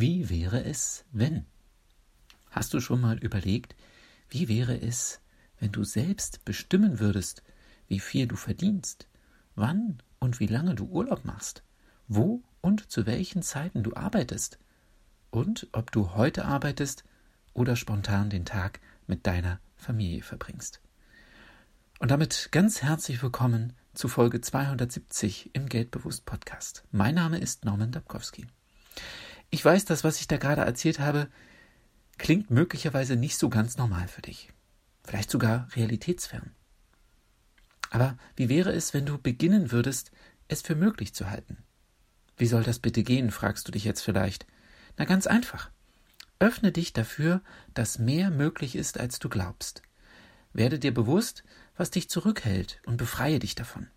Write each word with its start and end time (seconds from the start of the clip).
Wie 0.00 0.30
wäre 0.30 0.62
es, 0.62 1.04
wenn? 1.10 1.44
Hast 2.52 2.72
du 2.72 2.78
schon 2.78 3.00
mal 3.00 3.18
überlegt, 3.18 3.74
wie 4.28 4.46
wäre 4.46 4.80
es, 4.80 5.20
wenn 5.58 5.72
du 5.72 5.82
selbst 5.82 6.44
bestimmen 6.44 7.00
würdest, 7.00 7.42
wie 7.88 7.98
viel 7.98 8.28
du 8.28 8.36
verdienst, 8.36 9.08
wann 9.56 10.00
und 10.20 10.38
wie 10.38 10.46
lange 10.46 10.76
du 10.76 10.84
Urlaub 10.84 11.24
machst, 11.24 11.64
wo 12.06 12.44
und 12.60 12.88
zu 12.92 13.06
welchen 13.06 13.42
Zeiten 13.42 13.82
du 13.82 13.96
arbeitest 13.96 14.60
und 15.32 15.66
ob 15.72 15.90
du 15.90 16.14
heute 16.14 16.44
arbeitest 16.44 17.02
oder 17.52 17.74
spontan 17.74 18.30
den 18.30 18.44
Tag 18.44 18.78
mit 19.08 19.26
deiner 19.26 19.58
Familie 19.74 20.22
verbringst. 20.22 20.80
Und 21.98 22.12
damit 22.12 22.50
ganz 22.52 22.82
herzlich 22.82 23.20
willkommen 23.20 23.72
zu 23.94 24.06
Folge 24.06 24.40
270 24.40 25.56
im 25.56 25.66
Geldbewusst 25.66 26.24
Podcast. 26.24 26.84
Mein 26.92 27.16
Name 27.16 27.38
ist 27.38 27.64
Norman 27.64 27.90
Dabkowski. 27.90 28.46
Ich 29.58 29.64
weiß, 29.64 29.86
dass 29.86 30.04
was 30.04 30.20
ich 30.20 30.28
da 30.28 30.36
gerade 30.36 30.60
erzählt 30.60 31.00
habe, 31.00 31.28
klingt 32.16 32.48
möglicherweise 32.48 33.16
nicht 33.16 33.36
so 33.36 33.48
ganz 33.48 33.76
normal 33.76 34.06
für 34.06 34.22
dich. 34.22 34.50
Vielleicht 35.02 35.32
sogar 35.32 35.66
realitätsfern. 35.74 36.52
Aber 37.90 38.16
wie 38.36 38.48
wäre 38.48 38.70
es, 38.70 38.94
wenn 38.94 39.04
du 39.04 39.18
beginnen 39.18 39.72
würdest, 39.72 40.12
es 40.46 40.62
für 40.62 40.76
möglich 40.76 41.12
zu 41.12 41.28
halten? 41.28 41.56
Wie 42.36 42.46
soll 42.46 42.62
das 42.62 42.78
bitte 42.78 43.02
gehen, 43.02 43.32
fragst 43.32 43.66
du 43.66 43.72
dich 43.72 43.82
jetzt 43.82 44.02
vielleicht. 44.02 44.46
Na 44.96 45.04
ganz 45.06 45.26
einfach. 45.26 45.72
Öffne 46.38 46.70
dich 46.70 46.92
dafür, 46.92 47.42
dass 47.74 47.98
mehr 47.98 48.30
möglich 48.30 48.76
ist, 48.76 49.00
als 49.00 49.18
du 49.18 49.28
glaubst. 49.28 49.82
Werde 50.52 50.78
dir 50.78 50.94
bewusst, 50.94 51.42
was 51.76 51.90
dich 51.90 52.08
zurückhält 52.08 52.80
und 52.86 52.96
befreie 52.96 53.40
dich 53.40 53.56
davon. 53.56 53.88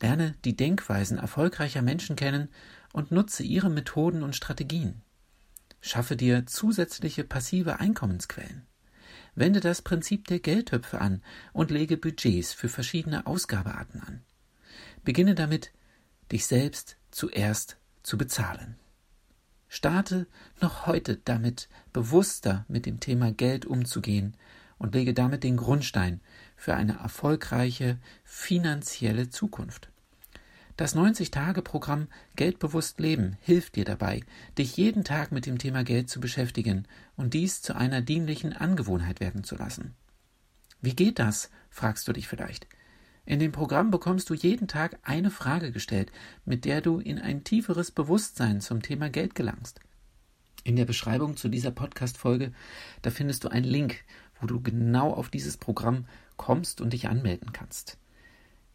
Lerne 0.00 0.34
die 0.44 0.56
Denkweisen 0.56 1.18
erfolgreicher 1.18 1.82
Menschen 1.82 2.16
kennen 2.16 2.48
und 2.92 3.12
nutze 3.12 3.42
ihre 3.42 3.70
Methoden 3.70 4.22
und 4.22 4.36
Strategien. 4.36 5.02
Schaffe 5.80 6.16
dir 6.16 6.46
zusätzliche 6.46 7.24
passive 7.24 7.80
Einkommensquellen. 7.80 8.66
Wende 9.34 9.60
das 9.60 9.82
Prinzip 9.82 10.26
der 10.26 10.40
Geldtöpfe 10.40 11.00
an 11.00 11.22
und 11.52 11.70
lege 11.70 11.96
Budgets 11.96 12.52
für 12.52 12.68
verschiedene 12.68 13.26
Ausgabearten 13.26 14.00
an. 14.00 14.22
Beginne 15.04 15.34
damit, 15.34 15.72
dich 16.32 16.46
selbst 16.46 16.96
zuerst 17.10 17.76
zu 18.02 18.18
bezahlen. 18.18 18.76
Starte 19.68 20.26
noch 20.60 20.86
heute 20.86 21.16
damit, 21.24 21.68
bewusster 21.92 22.64
mit 22.68 22.86
dem 22.86 23.00
Thema 23.00 23.32
Geld 23.32 23.66
umzugehen 23.66 24.36
und 24.78 24.94
lege 24.94 25.14
damit 25.14 25.44
den 25.44 25.56
Grundstein 25.56 26.20
für 26.56 26.74
eine 26.74 26.98
erfolgreiche 26.98 27.98
finanzielle 28.24 29.30
Zukunft. 29.30 29.90
Das 30.76 30.94
90-Tage-Programm 30.94 32.08
Geldbewusst 32.34 33.00
Leben 33.00 33.38
hilft 33.40 33.76
dir 33.76 33.86
dabei, 33.86 34.20
dich 34.58 34.76
jeden 34.76 35.04
Tag 35.04 35.32
mit 35.32 35.46
dem 35.46 35.56
Thema 35.56 35.84
Geld 35.84 36.10
zu 36.10 36.20
beschäftigen 36.20 36.86
und 37.16 37.32
dies 37.32 37.62
zu 37.62 37.74
einer 37.74 38.02
dienlichen 38.02 38.52
Angewohnheit 38.52 39.20
werden 39.20 39.42
zu 39.42 39.56
lassen. 39.56 39.94
Wie 40.82 40.94
geht 40.94 41.18
das? 41.18 41.50
fragst 41.70 42.06
du 42.08 42.12
dich 42.12 42.28
vielleicht. 42.28 42.66
In 43.24 43.40
dem 43.40 43.52
Programm 43.52 43.90
bekommst 43.90 44.28
du 44.28 44.34
jeden 44.34 44.68
Tag 44.68 44.98
eine 45.02 45.30
Frage 45.30 45.72
gestellt, 45.72 46.12
mit 46.44 46.66
der 46.66 46.82
du 46.82 47.00
in 47.00 47.18
ein 47.18 47.42
tieferes 47.42 47.90
Bewusstsein 47.90 48.60
zum 48.60 48.82
Thema 48.82 49.08
Geld 49.08 49.34
gelangst. 49.34 49.80
In 50.62 50.76
der 50.76 50.84
Beschreibung 50.84 51.36
zu 51.36 51.48
dieser 51.48 51.70
Podcast-Folge, 51.70 52.52
da 53.02 53.10
findest 53.10 53.44
du 53.44 53.48
einen 53.48 53.64
Link, 53.64 54.04
wo 54.40 54.46
du 54.46 54.60
genau 54.60 55.12
auf 55.12 55.28
dieses 55.28 55.56
Programm 55.56 56.06
kommst 56.36 56.80
und 56.80 56.92
dich 56.92 57.08
anmelden 57.08 57.52
kannst. 57.52 57.98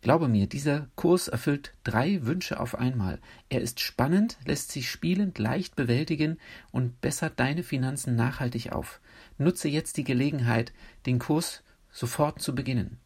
Glaube 0.02 0.28
mir, 0.28 0.48
dieser 0.48 0.88
Kurs 0.96 1.28
erfüllt 1.28 1.74
drei 1.84 2.26
Wünsche 2.26 2.60
auf 2.60 2.74
einmal. 2.74 3.20
Er 3.50 3.62
ist 3.62 3.80
spannend, 3.80 4.38
lässt 4.46 4.72
sich 4.72 4.90
spielend 4.90 5.38
leicht 5.38 5.76
bewältigen 5.76 6.40
und 6.72 7.02
bessert 7.02 7.40
deine 7.40 7.62
Finanzen 7.62 8.16
nachhaltig 8.16 8.72
auf. 8.72 9.00
Nutze 9.38 9.68
jetzt 9.68 9.98
die 9.98 10.04
Gelegenheit, 10.04 10.74
den 11.06 11.20
Kurs 11.20 11.62
sofort 11.92 12.42
zu 12.42 12.56
beginnen. 12.56 12.98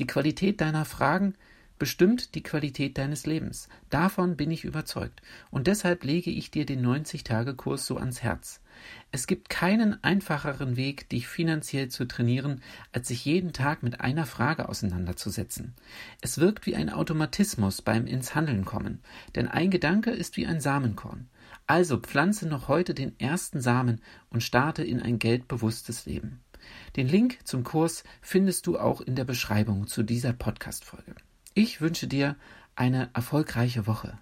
Die 0.00 0.06
Qualität 0.06 0.60
deiner 0.60 0.84
Fragen 0.84 1.34
bestimmt 1.80 2.36
die 2.36 2.42
Qualität 2.42 2.98
deines 2.98 3.26
Lebens. 3.26 3.68
Davon 3.88 4.36
bin 4.36 4.50
ich 4.50 4.64
überzeugt. 4.64 5.22
Und 5.50 5.66
deshalb 5.66 6.04
lege 6.04 6.30
ich 6.30 6.52
dir 6.52 6.66
den 6.66 6.86
90-Tage-Kurs 6.86 7.86
so 7.86 7.96
ans 7.96 8.22
Herz. 8.22 8.60
Es 9.12 9.26
gibt 9.26 9.48
keinen 9.48 10.02
einfacheren 10.04 10.76
Weg, 10.76 11.08
dich 11.08 11.26
finanziell 11.26 11.88
zu 11.88 12.04
trainieren, 12.04 12.62
als 12.92 13.08
sich 13.08 13.24
jeden 13.24 13.54
Tag 13.54 13.82
mit 13.82 14.00
einer 14.02 14.26
Frage 14.26 14.68
auseinanderzusetzen. 14.68 15.74
Es 16.20 16.38
wirkt 16.38 16.66
wie 16.66 16.76
ein 16.76 16.90
Automatismus 16.90 17.80
beim 17.80 18.06
ins 18.06 18.34
Handeln 18.34 18.66
kommen, 18.66 19.00
denn 19.34 19.48
ein 19.48 19.70
Gedanke 19.70 20.10
ist 20.10 20.36
wie 20.36 20.46
ein 20.46 20.60
Samenkorn. 20.60 21.28
Also 21.66 21.96
pflanze 21.96 22.46
noch 22.46 22.68
heute 22.68 22.92
den 22.92 23.18
ersten 23.18 23.60
Samen 23.60 24.02
und 24.28 24.42
starte 24.42 24.84
in 24.84 25.00
ein 25.00 25.18
geldbewusstes 25.18 26.04
Leben. 26.04 26.40
Den 26.96 27.08
Link 27.08 27.38
zum 27.44 27.64
Kurs 27.64 28.04
findest 28.20 28.66
du 28.66 28.78
auch 28.78 29.00
in 29.00 29.16
der 29.16 29.24
Beschreibung 29.24 29.86
zu 29.86 30.02
dieser 30.02 30.34
Podcast-Folge. 30.34 31.14
Ich 31.54 31.80
wünsche 31.80 32.06
dir 32.06 32.36
eine 32.76 33.10
erfolgreiche 33.12 33.88
Woche. 33.88 34.16